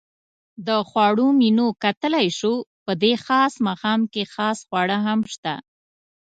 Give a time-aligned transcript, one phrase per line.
[0.67, 2.53] د خوړو منیو کتلای شو؟
[2.85, 5.53] په دې خاص ماښام کې خاص خواړه هم شته.